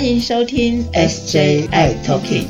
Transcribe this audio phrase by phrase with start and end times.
[0.00, 2.46] 欢迎收听 SJI Talking。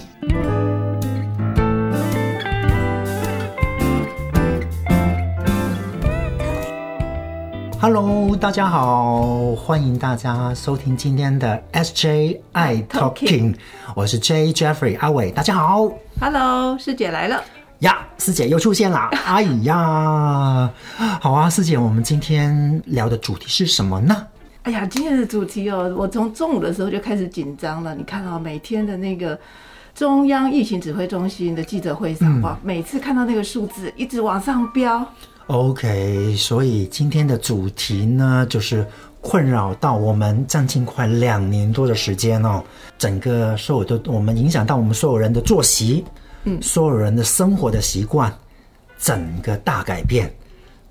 [7.81, 13.56] Hello，大家好，欢迎大家收听今天的 SJI Talking，
[13.96, 17.42] 我是 J Jeffrey 阿伟，大家好 Hello，师姐来了。
[17.80, 20.70] 呀，师姐又出现了， 哎呀，
[21.20, 24.24] 好啊，师姐，我们今天聊的主题是什么呢？
[24.62, 27.95] 哎呀，今天的主题哦，我从中午的时候就开始紧张了。
[27.95, 29.38] 你看啊、每天的那个
[29.95, 35.04] 中央疫情指挥中心的记者会上，哇，每次看到那个数字一直往上飙
[35.46, 38.87] ，OK，所以今天的主题呢，就是
[39.23, 42.62] 困扰到我们将近快两年多的时间哦，
[42.98, 46.04] 整个所有的我们影响到我们所有人的作息，
[46.45, 48.30] 嗯，所有人的生活的习惯，
[48.98, 50.30] 整个大改变，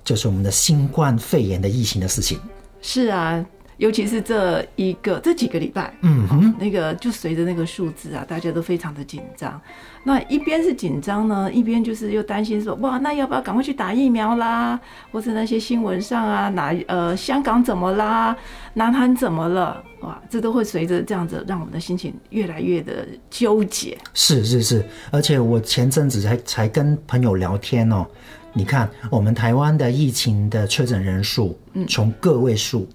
[0.04, 2.40] 就是我们的新冠肺炎的疫情的事情。
[2.82, 3.46] 是啊。
[3.80, 9.60] 尤其是这一个这几个礼拜，嗯哼，那个就随着那个数字啊，大家都非常的紧张。
[10.04, 14.80] 那一边是紧张呢，一边就是又担心说，哇，那要不要赶快去打疫苗啦？
[15.12, 18.36] 或是那些新闻上啊，哪呃香港怎么啦，
[18.74, 19.82] 南韩怎么了？
[20.02, 23.98] 哇，这都会随着这样子，让我们的心情越来越的纠结。
[24.14, 28.06] 是是是，而且我前阵子才才跟朋友聊天哦，
[28.54, 32.88] 你看我们台湾的疫情的确诊人数，嗯，从个位数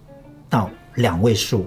[0.55, 1.67] 到两位数，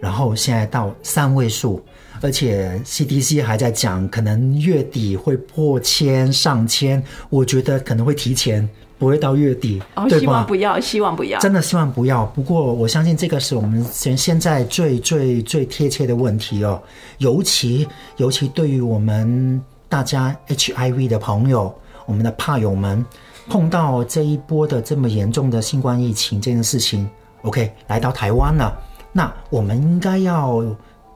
[0.00, 1.80] 然后现在到三位数，
[2.20, 10.32] 而且 CDC 还在讲，可能月底会破千上千，我觉得可能会提前，不会到月底，哦，希对吧？
[10.32, 11.38] 望不要，希望不要。
[11.38, 12.26] 真的希望不要。
[12.26, 16.82] 不过我相信这个是我们现现在最最最贴切的问题哦，
[17.18, 21.72] 尤其尤其对于我们大家 HIV 的朋友，
[22.06, 23.06] 我们的怕友们，
[23.48, 27.08] 碰到这一波的这么严重的新冠疫情这件事情
[27.46, 28.76] ，OK，来到台湾了，
[29.12, 30.62] 那我们应该要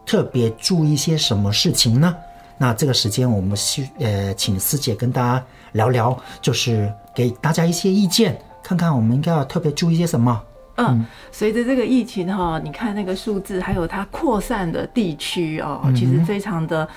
[0.06, 2.16] 特别注意些什么事情呢？
[2.56, 10.42] 那这个时间，我们需呃，请师姐跟大家聊聊，就是给大家一些意见，看看我们应该要特别注意些什么。
[10.76, 16.88] 嗯，随着这个疫情哈，你看那个数字，还有它扩散的地区哦，其实非常的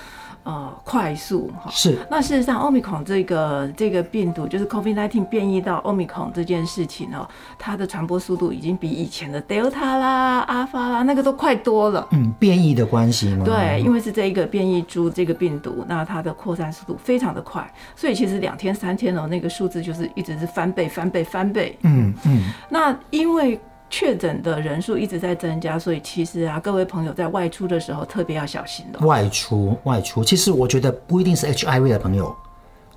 [0.44, 1.70] 呃快速哈。
[1.70, 7.28] 是，那事实上，欧米孔这个这个病毒，就是 COVID-19 变异到欧米孔这件事情哦，
[7.58, 12.06] 它的传播速度已经比以前的 Delta 啦、Alpha 啦那个都快多了。
[12.12, 13.44] 嗯，变异的关系吗？
[13.44, 21.78] 对，因为是这一个变异株这个病毒，那它的扩散速度非常的快，所以其实两天三天哦，那个数字就是一直是翻倍、翻倍、翻倍。
[21.82, 23.58] 嗯嗯，那因为
[23.90, 28.98] 确诊的人数一直在增加，所以其实啊，各位朋友在外出的时候特别要小心的。
[29.06, 32.34] 外出外出，其实我觉得不一定是 HIV 的朋友，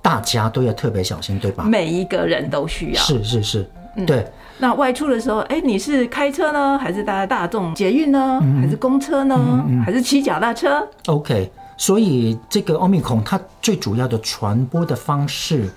[0.02, 1.62] 大家都要特别小心，对吧？
[1.64, 3.00] 每一个人都需要。
[3.00, 3.70] 是是是，
[4.06, 4.26] 对，
[4.58, 15.70] 那外出的时候，哎、你是开车呢，还是搭大众捷运呢，还是公车呢，还是骑脚踏车？OK，所以这个奥密克戎它最主要的传播的方式，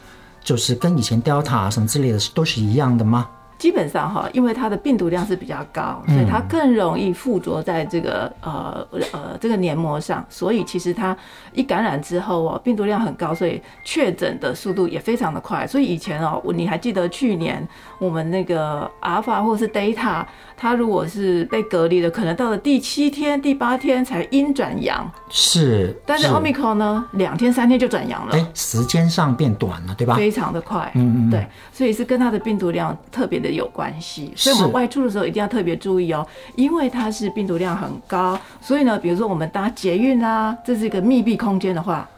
[0.44, 3.30] 就是跟以前 Delta 什么之类的都是一样的吗？
[3.62, 11.16] 基本上哈，因为它的病毒量是比较高，所以它更容易附着在这个呃呃这个黏膜上，所以其实它
[11.54, 15.68] 一感染之后哦，病毒量很高，所以确诊的速度也非常的快。
[15.68, 17.66] 所以以前哦，你还记得去年
[18.00, 20.26] 我们那个阿尔法或是 Data，
[20.58, 28.34] 它如果是被隔离的，可能到了第七天、第八天才阴转阳，是，但是 Omicron 呢，两天三天就转阳了。
[28.34, 30.16] 哎，时间上变短了，对吧？
[30.16, 36.26] 非常的快，嗯嗯嗯对，所以是跟它的病毒量特别的有关系，所以我们外出的时候一定要特别注意哦，
[36.56, 42.10] 因为它是病毒量很高，所以呢，比如说我们搭捷运啊，这是一个密闭空间的话，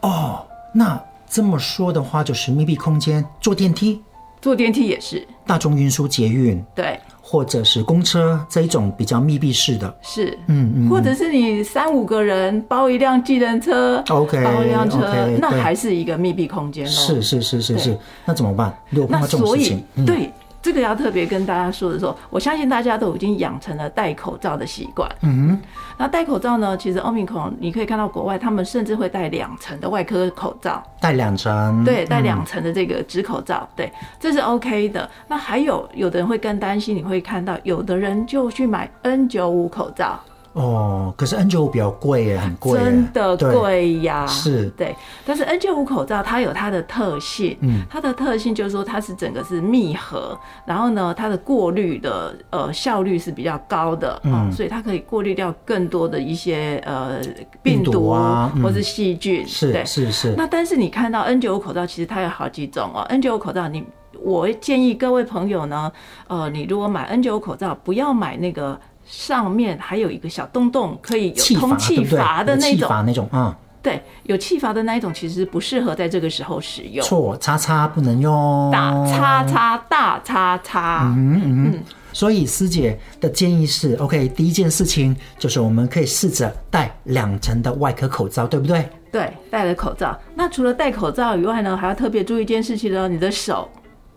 [0.00, 4.00] 哦，那这么说的话，就是密闭空间，坐电梯、
[4.40, 9.92] 坐电梯也是，大众运输、捷运对，或者是公车这一种比较密闭式的。
[10.02, 16.88] 是，嗯嗯或者是你三五个人包一辆计程车 OK，包一辆车那还是一个密闭空间哦。
[16.88, 18.72] 是是是是是，那怎么办？
[18.90, 20.30] 如果碰那到这种所以对
[20.64, 25.06] 这个要特别跟大家说的说，我相信大家都已经养成了戴口罩的习惯。
[25.20, 25.60] 嗯
[25.98, 32.24] 那戴口罩呢，其实奥密克戎你可以看到国外他们甚至会戴两层的外科口罩，戴两层，对，戴嗯。
[32.24, 35.06] 两层的这个纸口罩，对，这是 OK 的。
[35.28, 40.18] 那还有有的人会更担心，你会看到有的人就去买 N 9 5口罩，
[40.54, 44.94] 哦，可是 N 9 5比较贵耶，很贵，真的，贵呀，是对。
[45.26, 57.20] 但是 N 9 5口罩它有它的特性，嗯，它的特性就是说它是整个是密合，然后呢，它的过滤的呃效率是比较高的，嗯哦，所以它可以过滤掉更多的一些呃
[57.62, 59.84] 病毒啊嗯或是细菌，是对。
[59.84, 63.02] 是是，那但是你看到 N 9 5口罩，其实它有好几种哦。
[63.08, 63.84] N 9 5口罩你，
[64.22, 65.90] 我建议各位朋友呢，
[66.28, 72.78] 呃，你如果买 N 9 5口罩，不要买那个上面还有一个小洞洞，可以有气阀通气阀的那种。
[72.78, 77.04] 气阀那种啊，对，有气阀的那一种，其实不适合在这个时候使用。
[77.06, 81.80] 错，叉叉不能用，打叉叉大叉叉，嗯嗯。
[82.12, 88.88] 所以师姐的建议是，OK，第一件事情就是我们可以试着戴两层的外科口罩，对不对？
[89.10, 90.16] 对，戴了口罩。
[90.34, 93.68] 那除了戴口罩以外呢，还要特别注意一件事情呢，你的手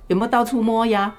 [0.08, 1.12] 有没有到处摸呀？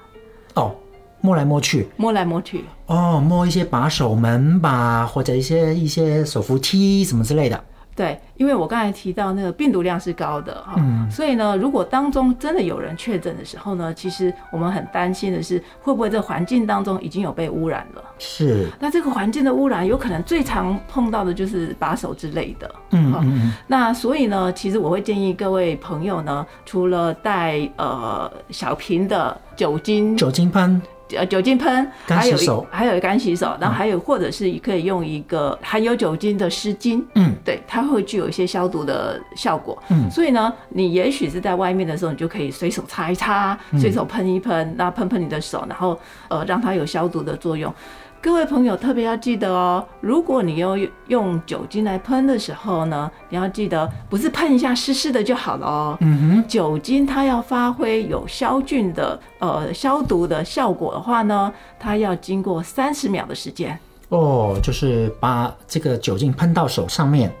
[0.55, 0.73] 哦，
[1.21, 2.63] 摸来摸去，摸来摸去。
[2.87, 7.63] 哦，摸一些把手、门把或者一些一些手扶梯什么之类的。
[7.95, 10.81] 对，因为我刚才提到那个病毒量是高的哈，
[11.11, 18.01] 所以呢，如果当中真的有人确诊的时候呢，其实我们很担心的是，会不会这环境当中已经有被污染了？
[18.17, 18.69] 是。
[18.79, 22.73] 那这个环境的污染，有可能最常碰到的就是把手之类的。
[22.91, 23.51] 嗯嗯。
[23.67, 30.81] 那所以呢，其实我会建议各位朋友呢，除了带呃小瓶的酒精酒精喷。
[31.15, 47.73] 呃，酒精喷，还有一，还有干洗手，然后还有或者是可以用一个含有酒精的湿巾，嗯，对，它会具有一些消毒的效果，嗯，所以呢，你也许是在外面的时候，你就可以随手擦一擦，随手喷一喷，那喷喷你的手，然后呃，让它有消毒的作用。
[48.21, 50.77] 各位朋友特别要记得哦，如果你要
[51.07, 55.97] 用酒精来喷的时候呢，你要记得不是喷一下湿湿的就好了哦。
[56.01, 63.79] 嗯哼，酒精它要发挥有消菌的呃消毒的效果的话呢，它要经过三十秒的时间。
[64.09, 67.31] 哦，就是把这个酒精喷到手上面。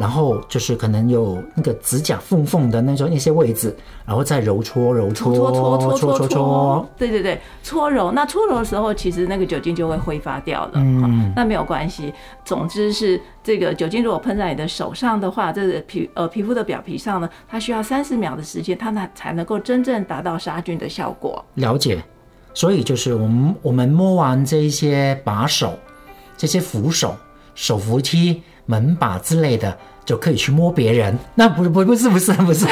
[0.00, 3.76] 然后就是可能有那个指甲缝缝的那种一些位置，
[4.06, 8.10] 然后再揉搓揉搓搓搓搓搓搓搓，对对对，搓揉。
[8.10, 10.72] 那搓揉的时候，其实那个酒精就会挥发掉了。
[10.76, 12.14] 嗯，那没有关系。
[12.46, 21.44] 总之是这个酒精如果喷在你的手上的话，这个皮呃皮肤的表皮上呢，它需要三十秒的时间，它那才能够真正达到杀菌的效果。
[21.56, 22.02] 了解。
[22.54, 25.78] 所以就是我们我们摸完这一些把手、
[26.38, 27.14] 这些扶手、
[27.54, 29.76] 手扶梯、门把之类的。
[30.04, 32.66] 就可以去摸别人，那不不不是不是不是，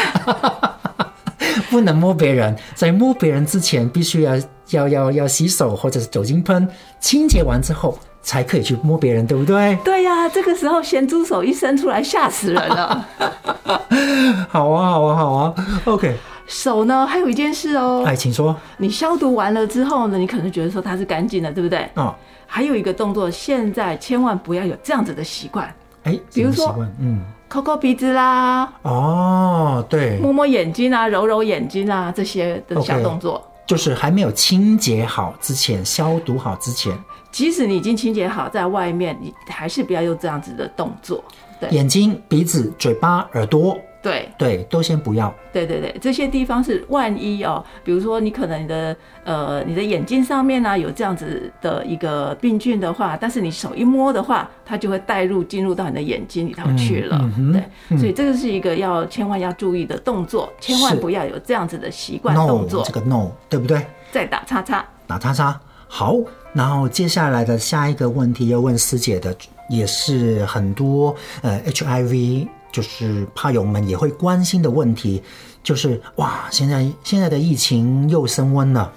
[1.70, 2.56] 不能摸别人。
[2.74, 4.36] 在摸别人之前，必须要
[4.70, 6.68] 要要要洗手，或者是酒精喷
[7.00, 9.76] 清洁完之后，才可以去摸别人，对不对？
[9.84, 13.06] 对呀，这个时候咸猪手一伸出来，吓死人了。
[14.48, 15.54] 好啊好啊好啊
[15.84, 16.16] ，OK。
[16.46, 18.02] 手呢，还有一件事哦。
[18.06, 18.56] 哎，请说。
[18.78, 21.86] 你消毒完了之后呢，你可能觉得说它是干净的，对不对？
[21.94, 22.14] 哦。
[22.46, 25.70] 还有一个动作，现在千万不要有这样子的习惯。
[26.04, 36.92] 哎，比如说，嗯，抠抠鼻子啦，哦，对，摸摸眼睛啊，揉揉眼睛啊，这些的小动作，就是还没有清洁好之前，消毒好之前，
[37.30, 41.22] 即使你已经清洁好，在外面，你还是不要用这样子的动作。
[41.60, 43.76] 对，眼睛、鼻子、嘴巴、耳朵。
[44.00, 45.34] 对对，都先不要。
[45.52, 57.18] 对对对，这些地方是万一哦，比如说你可能你的呃你的眼睛上面呢有这样子的一个病菌的话，但是你手一摸的话，它就会带入进入到你的眼睛里头去了。
[57.52, 62.84] 对，所以这个是一个要千万要注意的动作，千万不要有这样子的习惯动作。
[62.84, 63.84] 这个 no 对不对？
[64.12, 65.60] 再打叉叉，打叉叉。
[65.88, 66.16] 好，
[66.52, 69.34] 然后接下来的下一个问题要问师姐的，
[69.68, 72.46] 也是很多呃 HIV。
[72.70, 75.22] 就是怕友们也会关心的问题，
[75.62, 78.92] 就是哇，现在现在的疫情又升温了，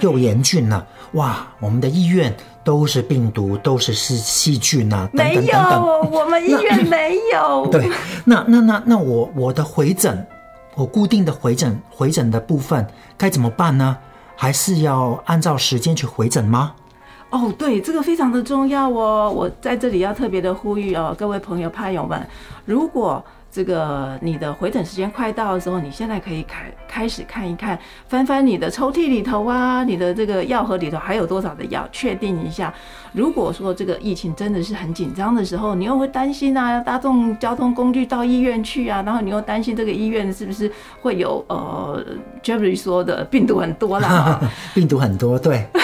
[0.00, 6.10] 又严峻了，哇，我们的医院都是病毒，都是是细菌啊，等等等等。
[6.10, 7.66] 我们医院没有。
[7.68, 7.90] 对，
[8.24, 10.26] 那那那那我我的回诊，
[10.74, 13.96] 我固定的回诊回诊的部分该怎么办呢？
[14.36, 16.72] 还是要按照时间去回诊吗？
[17.34, 19.28] 哦，对，这个非常的重要哦。
[19.28, 22.24] 我在这里要特别的呼吁哦，各位朋友、派友们，
[22.64, 27.76] 如果这个你的回诊时间快到的时候，你现在可以开开始看一看，
[28.06, 32.72] 翻翻你的抽屉里头啊，你的这个药盒里头还有多少的药，确定一下。
[33.12, 40.70] 如果说这个疫情真的是很紧张的时候，你又会担心啊，大众交通工具到医院去啊，然后你又担心这个医院是不是
[41.02, 42.00] 会有呃
[42.44, 44.40] j e f f r y 说的病毒很多啦，
[44.72, 45.66] 病毒很多，对。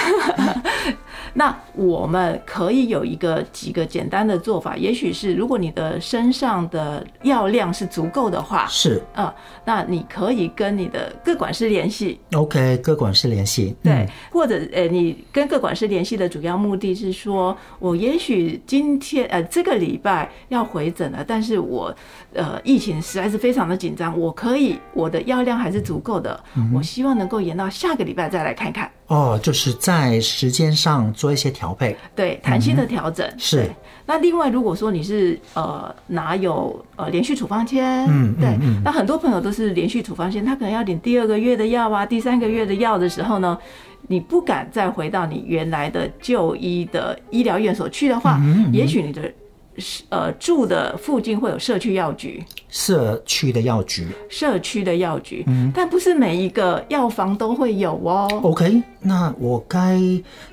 [1.34, 9.32] 那我们可以有一个几个简单的做法，也许是如果你的身上的药量是足够的话，是呃，
[9.64, 12.20] 那你可以跟你的各管师联系。
[12.32, 21.94] OK，各管师联系，对，或者呃，你跟各管师联系的主要目的是说，我也许今天呃这个礼拜要回诊了，但是我
[22.34, 26.42] 呃疫情实在是非常的紧张，我可以我的药量还是足够的，
[26.75, 28.90] 我希望能够延到下个礼拜再来看看。
[29.06, 31.95] 哦，就是在时间上做一些调配。
[32.17, 33.71] 对，弹性的调整、是。
[34.07, 43.57] 那另外，如果说你是呃拿有呃连续处方签，嗯对，那很多朋友都是连续处方签，他可能要领第二个月的药啊，第三个月的药的时候呢，
[44.09, 49.31] 你不敢再回到你原来的就医的医疗院所去的话，嗯也许你的
[50.09, 52.43] 呃住的附近会有社区药局。
[52.71, 58.29] 社区的药局社区的药局，嗯但不是每一个药房都会有哦。
[58.43, 60.00] ，OK，那我该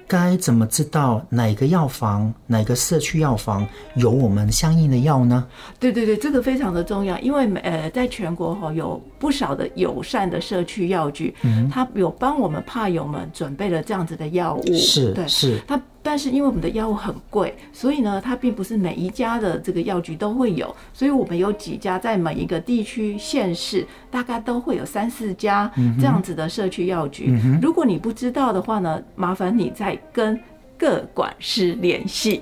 [0.07, 5.45] 该怎么知道哪个药房、哪个社区药房有我们相应的药呢？
[5.79, 15.27] 对对对，这个非常的重要，因为呃，在全国哈、有不少的友善的社区药局，嗯它有帮我们怕友们准备了这样子的药物，是对。
[15.27, 27.37] 是是，它但是因为我们的药物很贵，所以呢，它并不是每一家的这个药局都会有，所以我们有几家在每一个地区县市大概都会有三四家这样子的社区药局。
[27.61, 30.39] 如果你不知道的话呢，麻烦你再跟
[30.77, 32.41] 各管师联系。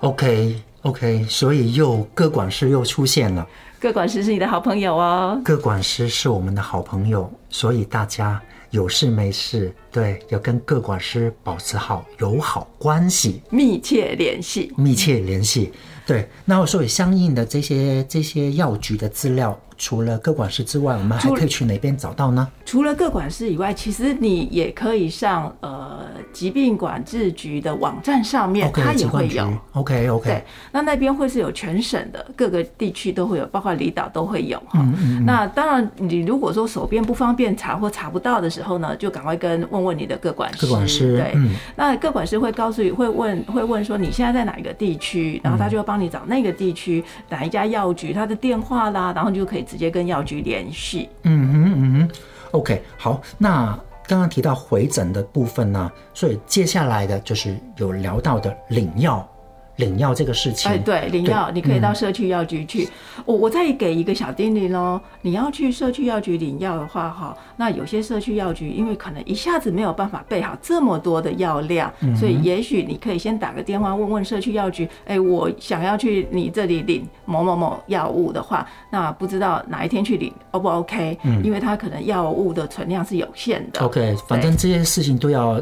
[0.00, 3.46] OK OK，所以又各管师又出现了。
[3.80, 5.40] 各管师是你的好朋友哦。
[5.42, 8.38] 各管师是我们的好朋友，所以大家
[8.76, 14.70] 有事没事，对，要跟各管师保持好友好关系，密切联系。
[14.76, 15.72] 密切联系。
[16.06, 22.48] 对，那所以相应的这些这些药局的资料，除了各管师之外，我们还可以去哪边找到呢？
[22.64, 29.52] 除了各管师以外，其实你也可以上呃疾病管制局的网站上面它也会有。
[29.72, 34.84] OK OK，对，那那边会是有全省的各个地区都会有，包括离岛都会有哈。
[34.98, 40.66] 嗯那当然，你如果说手边不方便查或查不到的时候呢，就赶快跟问问你的各管师。
[40.66, 51.08] 各管师对，嗯那各管师会告诉你，会问会问说你现在在哪一个地区，然后他就会帮你找那个地区哪一家药局，他的电话啦，然后你就可以直接跟药局联系。
[51.22, 52.10] 嗯哼嗯哼
[52.52, 59.28] ，OK，好，那刚刚提到回诊的部分呢，所以接下来的就是有聊到的领药，
[59.76, 60.70] 领药这个事情。
[60.70, 62.88] 哎，对，领药你可以到社区药局去。
[63.24, 81.18] 我我再给一个小叮咛喽，你要去社区药局领药的话，哈，那有些社区药局因为可能一下子没有办法备好这么多的药量，所以也许你可以先打个电话问问社区药局，哎，我想要去你这里领某某某药物的话，那不知道哪一天去领，O 不 OK？
[81.42, 83.80] 因为它可能药物的存量是有限的。
[83.80, 85.60] OK，反正这些事情都要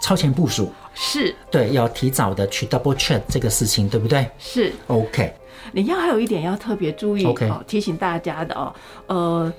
[0.00, 1.34] 超前部署，是。
[1.50, 4.26] 对，要提早的去 double check 这个事情，对不对？
[4.38, 5.32] 是，？OK，
[5.72, 8.74] 你要还有一点要特别注意 OK 哦，提醒大家的哦，
[9.06, 9.52] 呃，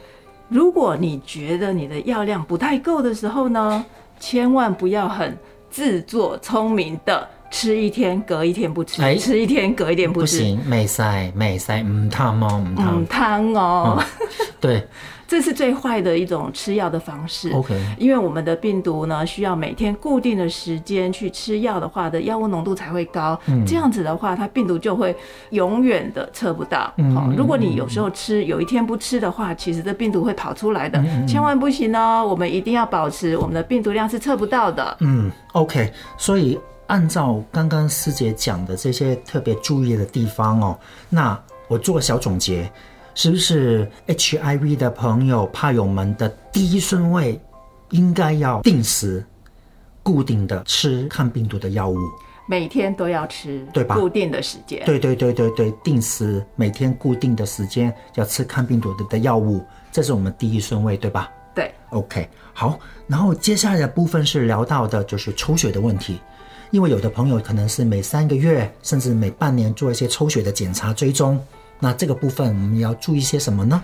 [0.50, 3.86] 如果你觉得你的药量不太够的时候呢，
[4.19, 5.38] 千万不要很
[5.69, 9.15] 自作聪明的吃一天隔一天不吃，哎。
[9.15, 14.03] 吃一天隔一天不吃，不行，没塞没塞，唔烫哦，唔烫嗯，，汤哦，
[14.60, 14.86] 对
[15.31, 17.50] 这是最坏的一种吃药的方式。
[17.53, 23.39] ，OK，因为我们的病毒呢，需要每天固定的时间去吃药的话，的药物浓度才会高。
[23.47, 25.15] 嗯这样子的话，它病毒就会
[25.51, 26.93] 永远的测不到。
[26.97, 32.27] 嗯好、如果你有时候吃，有一天不吃的话，其实这病毒会跑出来的，嗯千万不行哦。
[32.27, 34.97] 我们一定要保持我们的病毒量是测不到的。
[35.00, 42.69] 嗯，OK，所以按照刚刚师姐讲的这些特别注意的地方哦，那我做个小总结，
[43.15, 47.39] 是不是 HIV 的朋友、怕友们的第一顺位
[47.89, 49.23] 应该要定时、
[50.03, 51.97] 固定的吃抗病毒的药物？
[52.47, 54.83] 每天都要吃，对吧固定的时间。
[54.85, 61.31] 对对对对对，定时每天固定的时间要吃抗病毒的的药物，这是我们第一顺位，对吧？
[61.53, 66.19] 对 OK，好，然后接下来的部分是聊到的就是抽血的问题，
[66.71, 71.39] 因为有的朋友可能是每三个月甚至每半年做一些抽血的检查追踪，
[71.81, 73.83] 那这个部分我们要注意些什么呢？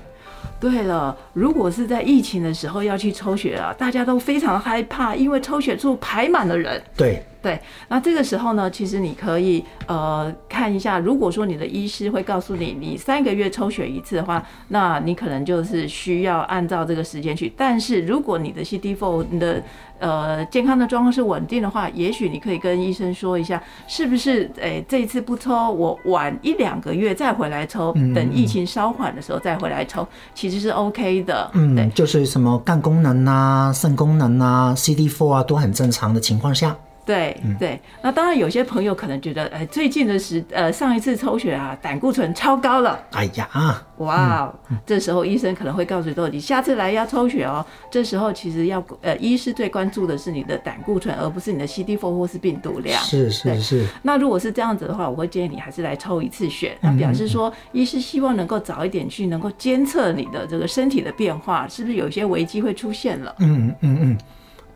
[0.59, 6.81] 对了，如果是在疫情的时候要去抽血啊，大家都非常害怕，因为抽血处排满了人。
[6.95, 17.51] 对，对，那这个时候呢，其实你可以呃看一下，如果说你的医师会告诉你，你三个月抽血一次的话，那你可能就是需要按照这个时间去。
[17.55, 19.63] 但是如果你的 CD4 你的
[19.99, 31.49] 呃健康的状况是稳定的话，也许你可以跟医生说一下，是不是诶、这一次不抽，我晚一两个月再回来抽，等疫情稍缓的时候再回来抽，其实是 OK 的。
[31.53, 36.75] 对嗯，就是什么肝功能啊、肾功能啊、CD4 啊都很正常的情况下，
[37.07, 44.53] 对对，那当然有些朋友可能觉得，哎，最近的时呃上一次抽血啊，胆固醇超高了，哎呀，哇哦，
[44.85, 47.65] 这时候医生可能会告诉你说，你下次来要抽血哦。
[47.89, 53.01] 这时候其实要呃，医师最关注的是你的胆固醇，而不是你的 CD4 或是病毒量。
[53.01, 63.33] 是是是，那如果是这样子的话，我会建议你还是来抽一次血，那表示说，医师希望能够早一点去能够监测你的这个身体的变化，是不是有一些危机会出现了？
[63.39, 64.17] 嗯嗯嗯，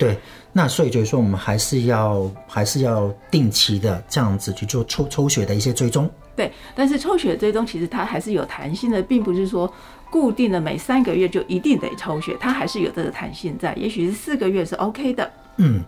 [0.02, 0.18] 对，
[0.52, 6.10] 那所以就是说，我们还是要还是要定期的这样子去做抽抽血的一些追踪。
[6.36, 9.72] 对，但是抽血追踪其实它还是有弹性的，并不是说
[10.10, 15.32] 固定的每三个月就一定得抽血，它还是有这个弹性在，也许是四个月是 OK 的。
[15.58, 15.84] 嗯，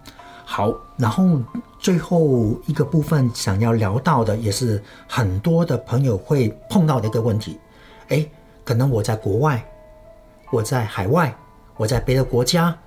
[0.46, 1.42] 好，然后
[1.80, 7.58] 最后一个部分想要聊到的，也是很多的朋友会碰到的一个问题。
[8.10, 8.24] 哎，
[8.64, 9.66] 可能我在国外，
[10.52, 11.36] 我在海外，
[11.78, 12.78] 我在别的国家，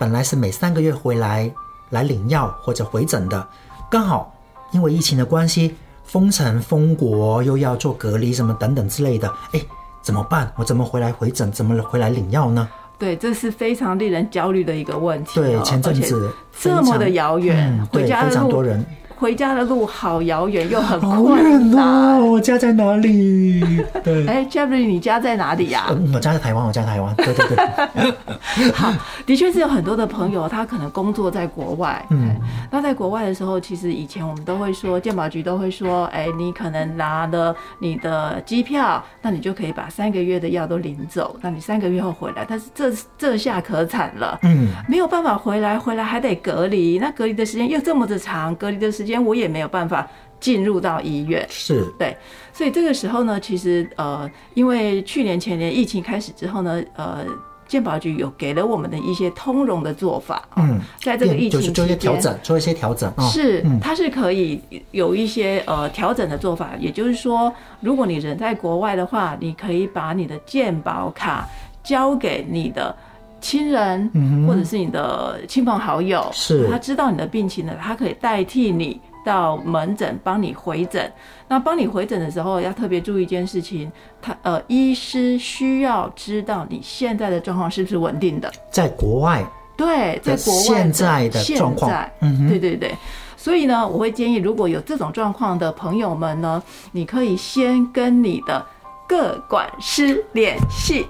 [0.00, 1.52] 本来是每三个月回来
[1.90, 3.46] 来领药或者回诊的，
[3.90, 4.34] 刚好
[4.72, 9.60] 因为疫情的关系，封城封国，又要做隔离什么等等之类的，哎，
[10.00, 10.50] 怎么办？
[10.56, 11.52] 我怎么回来回诊？
[11.52, 12.66] 怎么回来领药呢？
[12.98, 15.38] 对，这是非常令人焦虑的一个问题。
[15.38, 18.82] 对，前阵子这么的遥远，回家非常多人。
[19.20, 22.18] 回家的路好遥远又很困难。
[22.26, 23.60] 我家在哪里？
[24.02, 25.94] 对，哎，Jeffrey，你家在哪里呀？
[26.14, 27.14] 我家在台湾，我家在台湾。
[27.16, 28.72] 对对对。
[28.72, 28.90] 好，
[29.26, 32.02] 的确是有很多的朋友，他可能工作在国外。
[32.08, 32.34] 嗯。
[32.70, 42.46] 那在国外的时候，其实以前我们都会说，健保局都会说，哎，你可能拿了你的机票，那你就可以把三个月的药都领走，那你三个月后回来。
[42.48, 49.09] 但是这这下可惨了，嗯，没有办法回来，回来还得隔离，那隔离的时间又这么的长，隔离的时间。
[49.10, 51.84] 间我也没有办法进入到医院，是。
[51.98, 52.16] 对，
[52.52, 57.26] 所以这个时候呢，其实呃，因为去年前年疫情开始之后呢，呃，
[57.68, 64.60] 健保局有给了我们的一些通融的做法，嗯，在这个疫情期间做一些调整，做一些调整，是它是可以
[64.92, 71.46] 有一些呃调整的做法，也就是说，如果你人在国外的话，你可以把你的健保卡
[71.84, 72.96] 交给你的。
[73.40, 74.10] 亲人，
[74.46, 81.10] 或者是你的亲朋好友，是他知道你的病情的，他可以代替你到门诊帮你回诊。
[81.48, 83.90] 那帮你回诊的时候，要特别注意一件事情，
[84.22, 88.52] 他呃，医师需要知道你现在的状况是不是稳定的。
[88.70, 89.44] 在国外，
[89.76, 92.94] 对，在国外现在的状况，嗯，对对对。
[93.36, 98.64] 所以呢，我会建议，如果有这种状况的朋友们呢，你可以先跟你的
[99.08, 101.06] 各管师联系。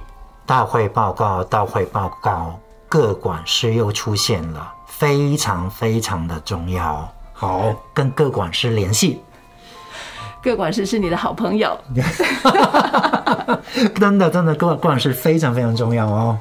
[0.50, 7.08] 大会报告，大会报告，各管师又出现了，非常非常的重要。
[7.32, 9.22] 好，跟各管师联系。
[10.42, 11.78] 各管师是你的好朋友。
[13.94, 16.36] 真的，真的，各管师非常非常重要哦。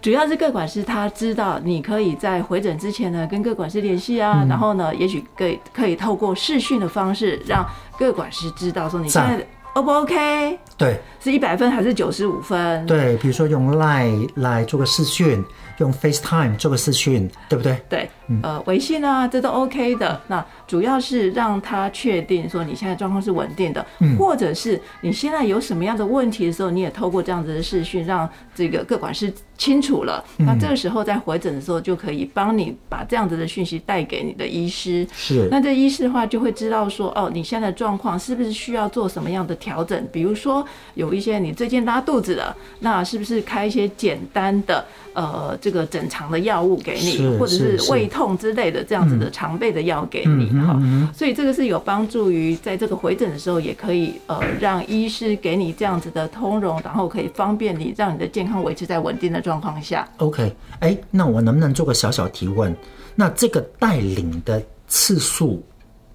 [0.00, 7.66] 主要是各管师他知道，你可以在回诊之前呢，跟各管师联系啊，然后呢，也许可以可以透过视讯的方式，让
[7.98, 9.44] 各管师知道说你现在。
[9.76, 10.58] O 不 OK？
[10.78, 12.86] 对，是一百分还是九十五分？
[12.86, 15.44] 对，比如说用 Line 来做个视讯，
[15.76, 17.78] 用 FaceTime 做个视讯，对不对？
[17.86, 18.10] 对，
[18.42, 20.18] 呃，微信啊，这都 OK 的。
[20.28, 23.84] 那主要是让他确定说你现在状况是稳定的，
[24.18, 30.24] 或者是你现在有什么样的问题的时候，你也透过这样子的视讯，让这个各管事清楚了。
[30.38, 35.06] 那这个时候在回诊的时候，就可以帮你把这样子的讯息带给你的医师。
[35.12, 40.06] 是，那这医师的话就会知道说，哦，你现在状况是不是需要做什么样的调整？
[40.12, 40.64] 比如说
[40.94, 50.80] 有一些你最近拉肚子了，那是不是开一些简单的呃这个整肠的药物给你，或者是胃痛之类的这样子的常备的药给你哈？
[51.14, 60.08] 所以这个是有帮助于在这个回诊的时候，也可以呃让医师给你这样子的通融，然后可以方便你让你的健康维持在稳定的状况下。
[60.16, 62.76] OK，哎，那我能不能做个小小提问？
[63.14, 65.64] 那这个带领的次数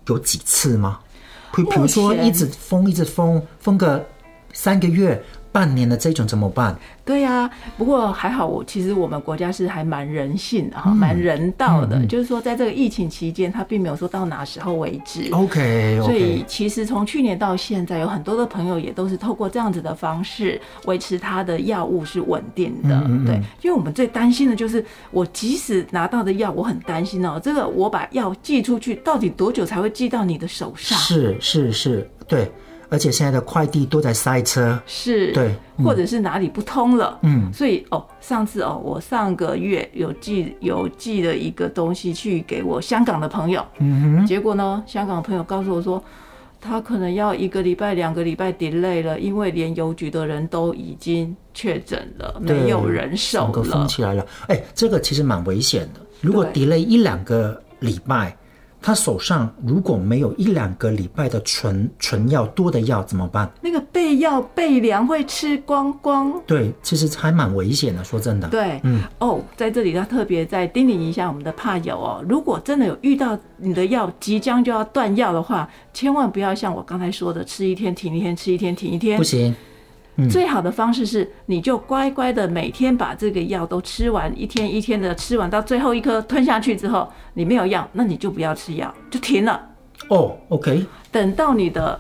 [0.08, 1.00] 有几次吗？
[1.56, 4.06] 比比如说一直封一直封封个
[4.52, 5.24] 三个月。
[5.52, 6.76] 半年的这种怎么办？
[7.04, 12.06] 对呀，不过还好，我其实我们国家是还蛮人性的哈，蛮人道的。
[12.06, 15.30] 就是说，在这个疫情期间，他并没有说到哪时候为止。
[15.32, 23.02] OK，所以其实从去年到现在，有很多的朋友也都是透过这样子的方式维持他的药物是稳定的。
[23.26, 30.98] 对，因为我们最担心的就是，我即使拿到的药，我很担心哦，这个我把药寄出去，到底多久才会寄到你的手上？
[30.98, 32.50] 是是是，对。
[32.92, 46.04] 而且现在的快递都在塞车，是对，或者是哪里不通了，嗯，所以哦，上次哦，我上个月有寄有寄了一个东西去给我香港的朋友，嗯哼，结果呢，香港的朋友告诉我说，
[46.60, 54.26] 他可能要一个礼拜、两个礼拜 delay 了，因为连邮局的人都已经确诊了，没有人手了，封起来了。
[54.48, 58.36] 哎，这个其实蛮危险的，如果 delay 一两个礼拜。
[58.82, 63.50] 他手上如果没有一两个礼拜的存存药多的药怎么办？
[63.62, 66.34] 那个备药备粮会吃光光。
[66.48, 68.04] 对，其实还蛮危险的。
[68.04, 68.48] 说真的。
[68.48, 79.18] 对，嗯，哦，在这里要特别再叮咛一下我们的怕友哦，如果真的有遇到你的药即将就要断药的话，千万不要像我刚才说的，吃一天停一天，吃一天停一天。
[79.18, 79.56] 不行。
[80.30, 89.70] 最好的方式是，你就乖乖的每天把这个药都吃完，一天一天的吃完，到最后一颗吞下去之后，你没有药，那你就不要吃药，就停了。
[90.08, 92.00] 哦，OK，等到你的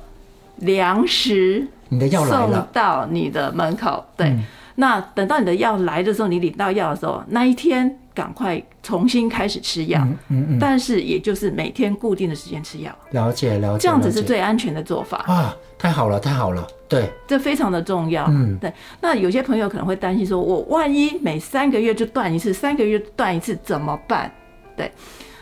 [0.57, 4.43] 粮食你的药送，到你的门口，对，嗯。
[4.75, 15.17] 那等到你的药来的时候，你领到药的时候，那一天赶快重新开始吃药，嗯嗯，但是也就是每天固定的时间吃药，了解了解，这样子是最安全的做法。
[15.28, 18.26] 啊，太好了太好了，对，这非常的重要。
[18.30, 18.71] 嗯对。
[19.00, 24.32] 那有些朋友可能会担心说，我万一每三个月就断一次，三个月断一次怎么办？
[24.76, 24.91] 对。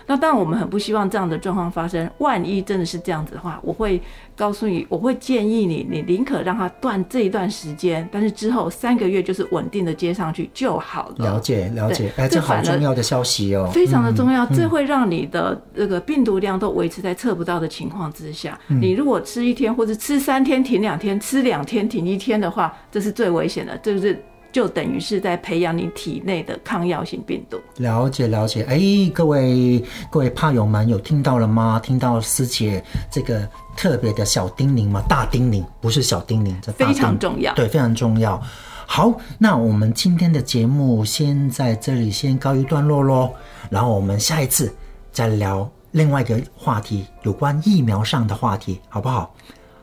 [0.10, 2.10] 那当然，我们很不希望这样的状况发生。
[2.18, 4.02] 万一真的是这样子的话，我会
[4.36, 11.34] 告诉你，我会建议你，你宁可让它断这一段时间，但是之后三个月就是稳定的接上去就好了。
[11.34, 18.60] 了解了解，哎，这好重要的消息哦，非常的重要，这会让你的这个病毒量都维持在测不到的情况之下。
[18.66, 24.20] 你如果吃一天或者吃三天停两天，吃两天停一天的话，这是最危险的，这就是
[24.52, 27.60] 就等于是在培养你体内的抗药性病毒。
[27.80, 28.78] 了解了解，哎，
[29.14, 31.80] 各位各位怕友们有听到了吗？
[31.82, 35.02] 听到师姐这个特别的小叮咛吗？
[35.08, 38.40] 大叮咛不是小叮咛，这非常重要对，非常重要。
[38.86, 43.32] 好，那我们今天的节目先在这里先告一段落喽，
[43.70, 44.74] 然后我们下一次
[45.12, 49.34] 再聊另外一个话题，有关疫苗上的话题，好不好？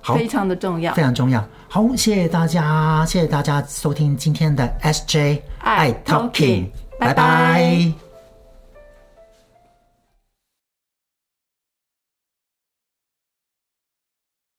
[0.03, 1.03] 好，非常的重要非。
[1.03, 1.43] 常重要。
[1.67, 6.67] 好，谢谢大家，谢谢大家收听今天的 SJ 爱 Talking，
[6.99, 7.15] 拜拜。
[7.15, 8.06] 拜拜